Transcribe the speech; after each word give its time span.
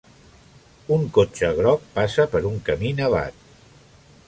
Un 0.95 1.03
cotxe 1.17 1.51
groc 1.59 1.85
passa 1.99 2.27
per 2.33 2.43
un 2.53 2.59
camí 2.71 2.95
nevat. 3.03 3.49